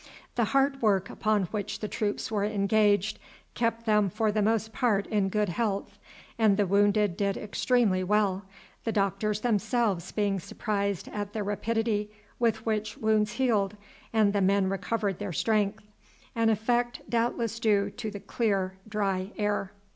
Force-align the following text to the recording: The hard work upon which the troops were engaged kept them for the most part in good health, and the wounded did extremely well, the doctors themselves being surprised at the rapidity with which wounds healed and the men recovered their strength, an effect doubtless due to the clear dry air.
The 0.33 0.45
hard 0.45 0.81
work 0.81 1.11
upon 1.11 1.43
which 1.51 1.77
the 1.79 1.87
troops 1.87 2.31
were 2.31 2.43
engaged 2.43 3.19
kept 3.53 3.85
them 3.85 4.09
for 4.09 4.31
the 4.31 4.41
most 4.41 4.73
part 4.73 5.05
in 5.05 5.29
good 5.29 5.49
health, 5.49 5.99
and 6.39 6.57
the 6.57 6.65
wounded 6.65 7.15
did 7.15 7.37
extremely 7.37 8.03
well, 8.03 8.43
the 8.83 8.91
doctors 8.91 9.41
themselves 9.41 10.11
being 10.11 10.39
surprised 10.39 11.07
at 11.09 11.33
the 11.33 11.43
rapidity 11.43 12.09
with 12.39 12.65
which 12.65 12.97
wounds 12.97 13.33
healed 13.33 13.77
and 14.11 14.33
the 14.33 14.41
men 14.41 14.69
recovered 14.69 15.19
their 15.19 15.33
strength, 15.33 15.85
an 16.33 16.49
effect 16.49 17.01
doubtless 17.07 17.59
due 17.59 17.91
to 17.91 18.09
the 18.09 18.19
clear 18.19 18.77
dry 18.89 19.29
air. 19.37 19.71